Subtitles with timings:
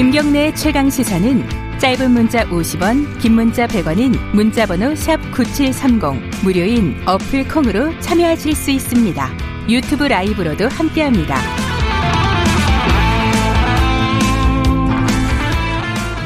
[0.00, 1.46] 김경래 최강 시사는
[1.78, 9.28] 짧은 문자 50원, 긴 문자 100원인 문자번호 샵 9730 무료인 어플 콩으로 참여하실 수 있습니다.
[9.68, 11.36] 유튜브 라이브로도 함께합니다.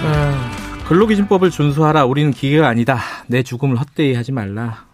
[0.04, 2.04] 어, 근로기준법을 준수하라.
[2.04, 3.00] 우리는 기계가 아니다.
[3.26, 4.86] 내 죽음을 헛되이 하지 말라.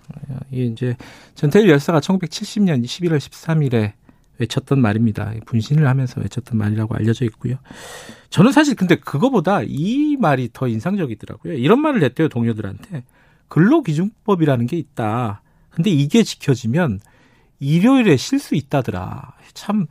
[0.50, 0.96] 이게 이제
[1.34, 3.92] 전태일 열사가 1970년 11월 13일에
[4.40, 5.32] 외쳤던 말입니다.
[5.46, 7.56] 분신을 하면서 외쳤던 말이라고 알려져 있고요.
[8.30, 11.54] 저는 사실 근데 그거보다 이 말이 더 인상적이더라고요.
[11.54, 13.04] 이런 말을 했대요, 동료들한테.
[13.48, 15.42] 근로기준법이라는 게 있다.
[15.70, 17.00] 근데 이게 지켜지면
[17.58, 19.34] 일요일에 쉴 수 있다더라.
[19.54, 19.86] 참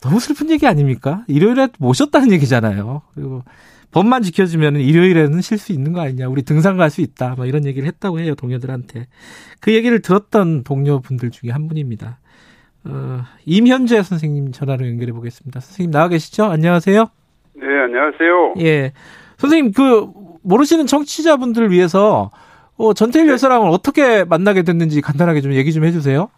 [0.00, 1.24] 너무 슬픈 얘기 아닙니까?
[1.28, 3.02] 일요일에 모셨다는 얘기잖아요.
[3.14, 3.44] 그리고
[3.90, 6.28] 법만 지켜주면 일요일에는 쉴 수 있는 거 아니냐.
[6.28, 7.34] 우리 등산 갈 수 있다.
[7.34, 9.08] 뭐 이런 얘기를 했다고 해요, 동료들한테.
[9.60, 12.20] 그 얘기를 들었던 동료분들 중에 한 분입니다.
[12.84, 15.60] 어, 임현재 선생님 전화로 연결해 보겠습니다.
[15.60, 16.44] 선생님 나와 계시죠?
[16.44, 17.06] 안녕하세요.
[17.54, 18.54] 네, 안녕하세요.
[18.60, 18.92] 예.
[19.36, 20.06] 선생님, 그,
[20.42, 22.30] 모르시는 청취자분들을 위해서,
[22.76, 23.32] 어, 전태일 네.
[23.32, 26.30] 여사랑을 어떻게 만나게 됐는지 간단하게 좀 얘기 좀 해주세요.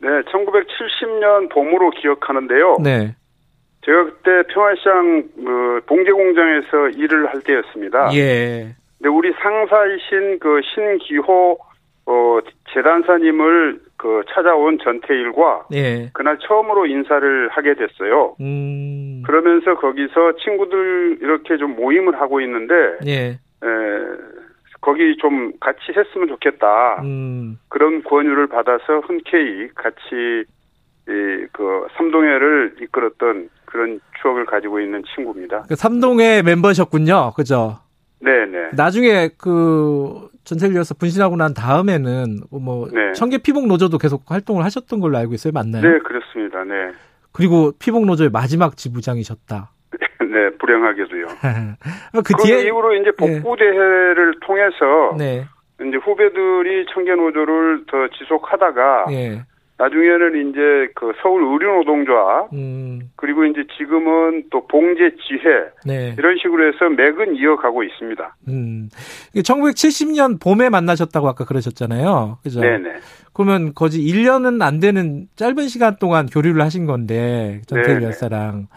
[0.00, 2.78] 네, 1970년 봄으로 기억하는데요.
[2.82, 3.14] 네.
[3.84, 8.10] 제가 그때 평화시장, 그, 봉제 공장에서 일을 할 때였습니다.
[8.14, 8.74] 예.
[8.98, 11.58] 근데 우리 상사이신 그 신기호,
[12.06, 12.38] 어,
[12.72, 16.10] 재단사님을 그 찾아온 전태일과 예.
[16.12, 18.36] 그날 처음으로 인사를 하게 됐어요.
[18.40, 19.22] 음.
[19.26, 22.74] 그러면서 거기서 친구들 이렇게 좀 모임을 하고 있는데
[23.06, 23.12] 예.
[23.30, 23.38] 에,
[24.80, 27.02] 거기 좀 같이 했으면 좋겠다.
[27.02, 27.58] 음.
[27.68, 30.44] 그런 권유를 받아서 흔쾌히 같이
[31.08, 35.64] 이, 그 삼동회를 이끌었던 그런 추억을 가지고 있는 친구입니다.
[35.68, 37.32] 그 삼동회 멤버셨군요.
[37.34, 37.78] 그죠?
[38.20, 38.70] 네네.
[38.72, 43.12] 나중에 그 전세리어서 분신하고 난 다음에는 뭐 네.
[43.12, 45.52] 청계 피복 노조도 계속 활동을 하셨던 걸로 알고 있어요.
[45.52, 45.82] 맞나요?
[45.82, 46.64] 네, 그렇습니다.
[46.64, 46.92] 네.
[47.32, 49.70] 그리고 피복 노조의 마지막 지부장이셨다.
[50.20, 51.26] 네, 불행하게도요.
[52.12, 55.44] 그 그 뒤에 이후로 이제 복구 대회를 통해서 네.
[55.80, 59.44] 이제 후배들이 청계 노조를 더 지속하다가 예.
[59.78, 63.10] 나중에는 이제 그 서울 의료노동조합 음.
[63.16, 66.14] 그리고 이제 지금은 또 봉제 지회 네.
[66.16, 68.36] 이런 식으로 해서 맥은 이어가고 있습니다.
[68.48, 68.88] 음.
[69.34, 72.38] 1970년 봄에 만나셨다고 아까 그러셨잖아요.
[72.42, 72.60] 그죠?
[72.60, 72.94] 네네.
[73.34, 78.02] 그러면 거지 1년은 안 되는 짧은 시간 동안 교류를 하신 건데 전태일.
[78.02, 78.68] 열사랑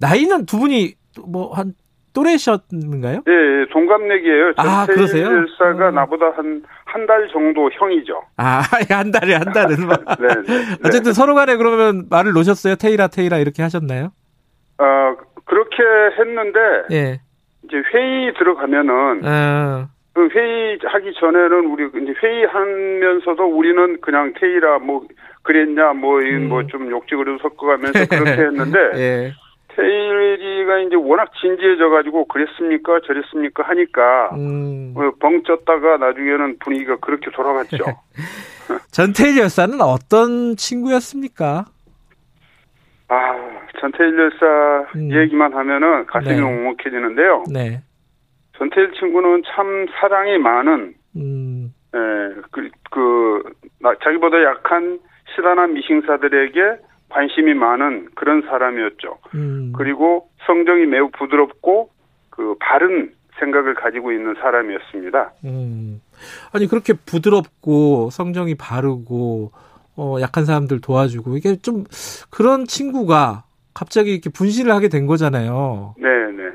[0.00, 0.94] 나이는 두 분이
[1.26, 1.74] 뭐 한
[2.16, 3.20] 또래셨는가요?
[3.28, 4.52] 예, 예, 동갑내기예요.
[4.56, 5.26] 아, 그러세요?
[5.26, 5.94] 열사가 음.
[5.94, 6.62] 나보다 한
[6.96, 8.22] 한 달 정도 형이죠.
[8.38, 9.76] 아, 한 달에 한 달은.
[10.18, 10.76] 네, 네.
[10.84, 12.76] 어쨌든 서로 간에 그러면 말을 놓으셨어요?
[12.76, 14.12] 테이라 테이라 이렇게 하셨나요?
[14.78, 15.76] 어, 그렇게
[16.18, 16.58] 했는데
[16.92, 17.20] 예.
[17.64, 25.06] 이제 회의 들어가면은 아, 그 회의하기 전에는 우리 이제 회의하면서도 우리는 그냥 테이라 뭐
[25.42, 26.48] 그랬냐 뭐 음.
[26.48, 29.32] 뭐좀 욕지거리도 섞어가면서 그렇게 했는데 예.
[29.76, 34.94] 테일이가 이제 워낙 진지해져 가지고 그랬습니까 저랬습니까 하니까 음.
[34.96, 37.84] 어, 벙 쪘다가 나중에는 분위기가 그렇게 돌아갔죠.
[38.90, 41.66] 전태일 열사는 어떤 친구였습니까?
[43.08, 43.36] 아
[43.80, 45.12] 전태일 열사 음.
[45.12, 46.40] 얘기만 하면은 가슴이 네.
[46.40, 47.44] 먹먹해지는데요.
[47.52, 47.82] 네.
[48.56, 51.74] 전태일 친구는 참 사랑이 많은 음.
[51.94, 51.98] 에,
[52.50, 53.42] 그, 그,
[53.80, 54.98] 나- 자기보다 약한
[55.34, 56.60] 시단한 미싱사들에게
[57.08, 59.18] 관심이 많은 그런 사람이었죠.
[59.34, 59.72] 음.
[59.76, 61.90] 그리고 성정이 매우 부드럽고
[62.30, 65.32] 그 바른 생각을 가지고 있는 사람이었습니다.
[65.44, 66.00] 음.
[66.52, 69.52] 아니 그렇게 부드럽고 성정이 바르고
[69.96, 71.84] 어 약한 사람들 도와주고 이게 좀
[72.30, 73.44] 그런 친구가
[73.74, 75.94] 갑자기 이렇게 분신을 하게 된 거잖아요.
[75.98, 76.50] 네, 네.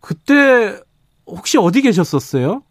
[0.00, 0.78] 그때
[1.26, 2.62] 혹시 어디 계셨었어요?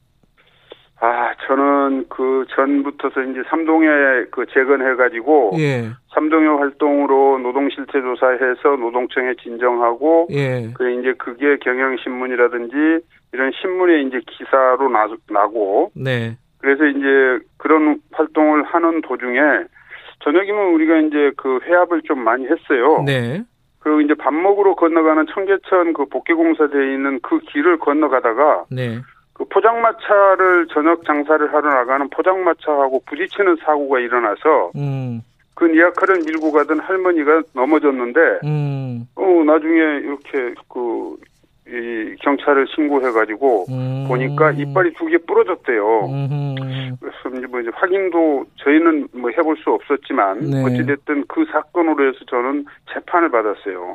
[1.48, 3.88] 아, 저는 그 전부터서 이제 삼동에
[4.32, 5.90] 그 재건해가지고 예.
[6.14, 10.72] 삼동회 활동으로 노동 실태 조사해서 노동청에 진정하고 예.
[10.74, 16.38] 그 이제 그게 경향 신문이라든지 이런 신문에 이제 기사로 나, 나고 네.
[16.60, 19.40] 그래서 이제 그런 활동을 하는 도중에
[20.24, 23.04] 저녁이면 우리가 이제 그 회합을 좀 많이 했어요.
[23.06, 23.44] 네.
[23.80, 29.00] 그리고 이제 밥 먹으러 건너가는 청계천 그 복개공사대에 있는 그 길을 건너가다가 네.
[29.38, 35.22] 그 포장마차를 저녁 장사를 하러 나가는 포장마차하고 부딪히는 사고가 일어나서 음.
[35.54, 39.08] 그 니아카를 밀고 가던 할머니가 넘어졌는데 음.
[39.16, 41.18] 어 나중에 이렇게 그
[41.70, 44.06] 이 경찰을 신고해가지고 음.
[44.08, 46.06] 보니까 이빨이 두 개 부러졌대요.
[46.06, 46.56] 음.
[47.00, 50.64] 그래서 이제 뭐 이제 확인도 저희는 뭐 해볼 수 없었지만 네.
[50.64, 53.94] 어찌됐든 그 사건으로 해서 저는 재판을 받았어요.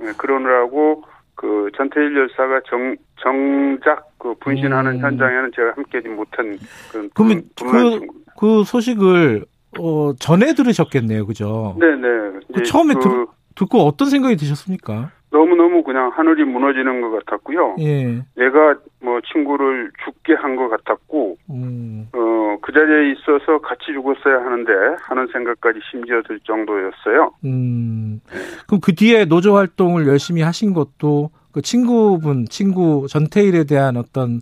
[0.00, 1.02] 네, 그러느라고
[1.36, 5.00] 그 전태일 열사가 정 정작 그 분신하는 음.
[5.00, 6.58] 현장에는 제가 함께하지 못한
[6.90, 8.06] 그런 그러면 그.
[8.38, 9.44] 그 소식을
[9.78, 11.26] 어 전에 들으셨겠네요.
[11.26, 11.74] 그죠?
[11.78, 12.00] 네네.
[12.02, 15.10] 그 이제 처음에 그 들- 듣고 어떤 생각이 드셨습니까?
[15.30, 17.76] 너무너무 그냥 하늘이 무너지는 것 같았고요.
[17.80, 18.04] 예.
[18.36, 22.08] 내가 뭐 친구를 죽게 한 것 같았고, 음.
[22.14, 27.32] 어, 그 자리에 있어서 같이 죽었어야 하는데 하는 생각까지 심지어 들 정도였어요.
[27.44, 28.20] 음.
[28.66, 34.40] 그럼 그 뒤에 노조 활동을 열심히 하신 것도 그 친구분, 친구 전태일에 대한 어떤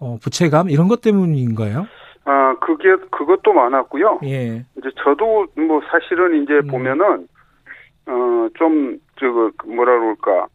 [0.00, 1.86] 어, 부채감 이런 것 때문인가요?
[2.24, 4.20] 아, 그게, 그것도 많았고요.
[4.24, 4.64] 예.
[4.78, 6.66] 이제 저도 뭐 사실은 이제 음.
[6.68, 7.28] 보면은,
[8.06, 10.48] 어, 좀, 저거, 뭐라 그럴까.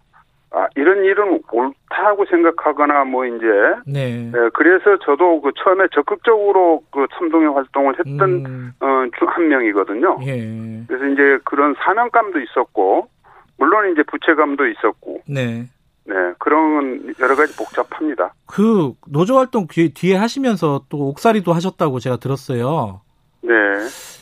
[0.51, 3.45] 아, 이런 일은 옳다고 생각하거나 뭐 이제,
[3.85, 4.31] 네.
[4.33, 8.73] 예, 그래서 저도 그 처음에 적극적으로 그 참동의 활동을 했던, 음.
[8.79, 8.87] 어,
[9.19, 10.17] 중한 명이거든요.
[10.23, 10.83] 예.
[10.87, 13.09] 그래서 이제 그런 사명감도 있었고,
[13.57, 15.67] 물론 이제 부채감도 있었고, 네.
[16.05, 18.33] 네, 그런 여러 가지 복잡합니다.
[18.47, 23.01] 그 노조 활동 뒤, 뒤에 하시면서 또 옥살이도 하셨다고 제가 들었어요.
[23.43, 23.51] 네.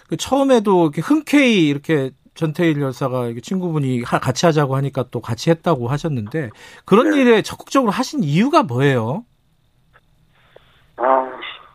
[0.10, 5.88] 그 처음에도 이렇게 흔쾌히 이렇게 전태일 열사가 친구분이 하- 같이 하자고 하니까 또 같이 했다고
[5.88, 6.52] 하셨는데
[6.86, 7.22] 그런 네.
[7.22, 9.26] 일에 적극적으로 하신 이유가 뭐예요?
[10.98, 11.30] 아,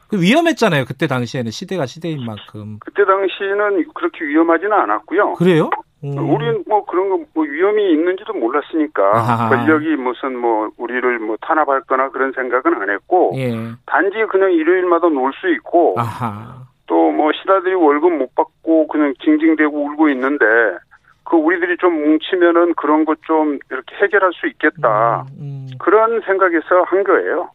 [0.08, 0.84] 그 위험했잖아요.
[0.84, 2.78] 그때 당시에는 시대가 시대인 만큼.
[2.80, 5.34] 그때 당시는 그렇게 위험하지는 않았고요.
[5.34, 5.70] 그래요?
[6.04, 6.18] 음.
[6.18, 9.48] 우리는 뭐 그런 거 뭐 위험이 있는지도 몰랐으니까 아하.
[9.48, 13.52] 권력이 무슨 뭐 우리를 뭐 탄압할 거나 그런 생각은 안 했고 예.
[13.86, 16.61] 단지 그냥 일요일마다 놀 수 있고 아하.
[17.40, 20.44] 시다들이 월급 못 받고 그냥 징징대고 울고 있는데
[21.24, 25.78] 그 우리들이 좀 뭉치면은 그런 것 좀 이렇게 해결할 수 있겠다 음, 음.
[25.78, 27.50] 그런 생각에서 한 거예요.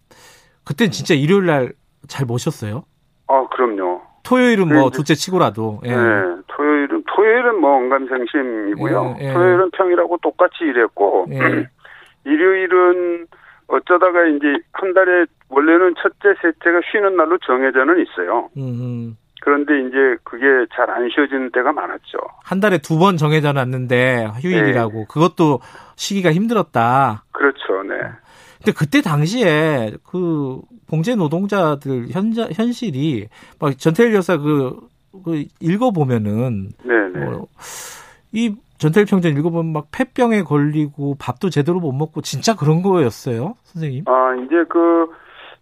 [0.66, 1.72] 그때 진짜 일요일 날
[2.08, 2.84] 잘 모셨어요?
[3.28, 4.02] 아 그럼요.
[4.24, 5.82] 토요일은 뭐 네, 둘째 치고라도.
[5.86, 5.90] 예.
[5.90, 5.96] 네,
[6.48, 9.16] 토요일은 토요일은 뭐 언감생심이고요.
[9.20, 9.34] 예, 예.
[9.34, 11.68] 토요일은 평일하고 똑같이 일했고 예.
[12.26, 13.28] 일요일은
[13.68, 18.50] 어쩌다가 이제 한 달에 원래는 첫째, 셋째가 쉬는 날로 정해져는 있어요.
[18.58, 19.18] 음, 음.
[19.42, 20.45] 그런데 이제 그게
[20.75, 22.18] 잘 안 쉬어지는 때가 많았죠.
[22.44, 25.06] 한 달에 두 번 정해져 놨는데 휴일이라고.
[25.06, 25.60] 그것도
[25.95, 27.24] 시기가 힘들었다.
[27.31, 27.95] 그렇죠, 네.
[28.57, 33.28] 근데 그때 당시에 그 봉제 노동자들 현자, 현실이
[33.60, 34.80] 막 전태일 여사 그,
[35.24, 37.25] 그 읽어 보면은 네, 네.
[37.25, 37.48] 뭐,
[38.31, 44.04] 이 전태일 평전 읽어보면 막 폐병에 걸리고 밥도 제대로 못 먹고 진짜 그런 거였어요, 선생님?
[44.07, 45.04] 아, 이제 그,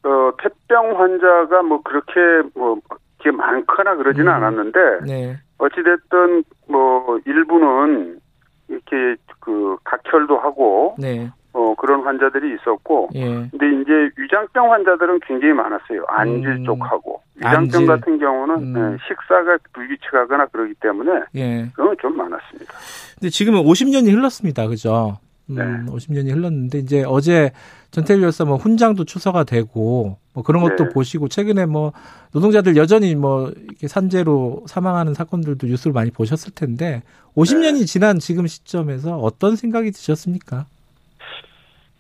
[0.04, 2.78] 어, 폐병 환자가 뭐 그렇게 뭐,
[3.26, 4.34] 이렇게 많거나 그러지는 음.
[4.34, 8.20] 않았는데, 네, 어찌됐든 뭐, 일부는
[8.68, 15.54] 이렇게 그 각혈도 하고, 네, 어, 그런 환자들이 있었고, 예, 근데 이제 위장병 환자들은 굉장히
[15.54, 16.06] 많았어요.
[16.08, 16.66] 안질 음.
[16.66, 17.22] 쪽하고.
[17.36, 17.88] 위장병 안질.
[17.88, 18.74] 같은 경우는 음.
[18.74, 21.66] 네, 식사가 불규칙하거나 그러기 때문에 예.
[21.76, 22.74] 그건 좀 많았습니다.
[23.20, 25.18] 근데 지금은 50년이 흘렀습니다, 그죠?
[25.50, 25.92] 음, 네.
[25.92, 27.52] 50년이 흘렀는데 이제 어제
[27.92, 30.90] 전태일 열사 뭐 훈장도 추서가 되고 뭐 그런 것도 네.
[30.90, 31.94] 보시고 최근에 뭐
[32.34, 37.04] 노동자들 여전히 뭐 이렇게 산재로 사망하는 사건들도 뉴스를 많이 보셨을 텐데
[37.36, 37.86] 50년이 네.
[37.86, 40.66] 지난 지금 시점에서 어떤 생각이 드셨습니까?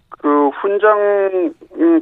[0.09, 1.53] 그 훈장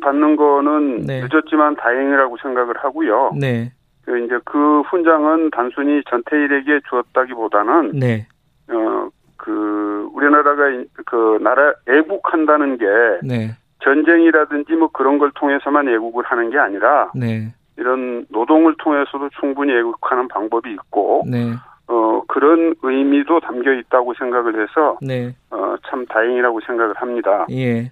[0.01, 1.21] 받는 거는 네.
[1.21, 3.31] 늦었지만 다행이라고 생각을 하고요.
[3.39, 3.71] 네,
[4.05, 8.27] 그 이제 그 훈장은 단순히 전태일에게 주었다기보다는 네,
[8.69, 9.09] 어
[9.43, 12.85] 그 우리나라가 이- 그 나라 애국한다는 게
[13.23, 13.49] 네,
[13.83, 20.29] 전쟁이라든지 뭐 그런 걸 통해서만 애국을 하는 게 아니라 네, 이런 노동을 통해서도 충분히 애국하는
[20.29, 21.51] 방법이 있고 네,
[21.87, 27.45] 어 그런 의미도 담겨 있다고 생각을 해서 네, 어참 다행이라고 생각을 합니다.
[27.51, 27.89] 예, 에,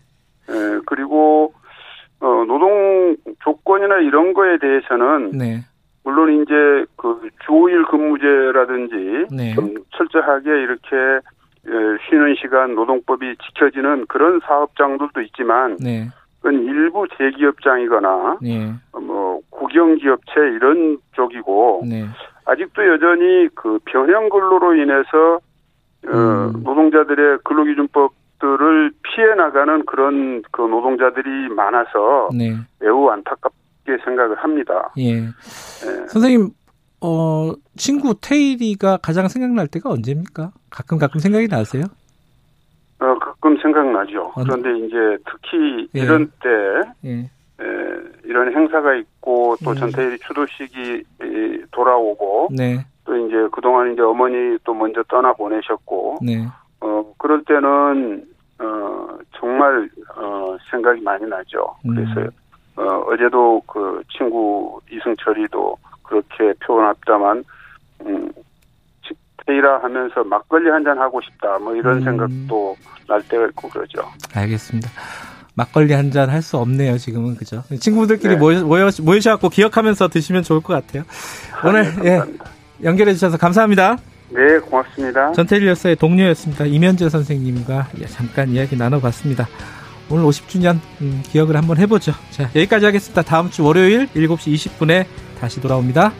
[0.85, 1.51] 그리고
[2.21, 5.59] 어 노동 조건이나 이런 거에 대해서는 네,
[6.05, 6.53] 물론 이제
[6.95, 9.53] 그 주일 근무제라든지 네.
[9.53, 11.19] 좀 철저하게 이렇게 에,
[11.63, 16.09] 쉬는 시간 노동법이 지켜지는 그런 사업장들도 있지만 네,
[16.41, 22.05] 그건 일부 대기업장이거나 예, 뭐 국영기업체 이런 쪽이고 네,
[22.45, 25.39] 아직도 여전히 그 변형 근로로 인해서
[26.07, 26.63] 어, 음.
[26.63, 34.91] 노동자들의 근로기준법들을 피해 나가는 그런 그 노동자들이 많아서 네, 매우 안타깝게 생각을 합니다.
[34.97, 35.17] 예.
[35.17, 36.07] 예.
[36.07, 36.49] 선생님,
[37.01, 40.51] 어, 친구 테일이가 가장 생각날 때가 언제입니까?
[40.69, 41.85] 가끔 가끔 생각이 나세요?
[42.99, 44.31] 어, 가끔 생각나죠.
[44.35, 46.01] 어, 그런데 이제 특히 예.
[46.01, 46.49] 이런 때
[47.05, 47.27] 예, 에,
[48.23, 49.75] 이런 행사가 있고 또 음.
[49.75, 56.45] 전태일이 추도식이 이, 돌아오고 네, 또 이제 그동안 이제 어머니 또 먼저 떠나 보내셨고 네,
[56.81, 58.23] 어 그럴 때는
[58.59, 59.07] 어
[59.39, 61.75] 정말 어 생각이 많이 나죠.
[61.87, 61.95] 음.
[61.95, 62.29] 그래서
[62.75, 65.75] 어 어제도 그 친구 이승철이도
[66.11, 67.43] 그렇게 표현했다만
[68.05, 68.31] 음
[69.07, 69.15] 치-
[69.47, 72.03] 테이라 하면서 막걸리 한 잔 하고 싶다 뭐 이런 음.
[72.03, 72.75] 생각도
[73.07, 74.03] 날 때가 있고 그러죠.
[74.33, 74.89] 알겠습니다.
[75.55, 77.35] 막걸리 한 잔 할 수 없네요, 지금은.
[77.35, 77.63] 그죠?
[77.79, 78.39] 친구들끼리 네.
[78.39, 81.03] 모여, 모여, 모이셔갖고 기억하면서 드시면 좋을 것 같아요.
[81.65, 82.45] 오늘, 네, 예, 감사합니다.
[82.83, 83.97] 연결해 주셔서 감사합니다.
[84.29, 85.33] 네, 고맙습니다.
[85.33, 86.65] 전태일 열사의 동료였습니다.
[86.65, 89.45] 이면재 선생님과 잠깐 이야기 나눠봤습니다.
[90.09, 92.13] 오늘 50주년 음, 기억을 한번 해보죠.
[92.31, 93.21] 자, 여기까지 하겠습니다.
[93.21, 95.05] 다음 주 월요일 7시 20분에
[95.41, 96.13] 다시 돌아옵니다.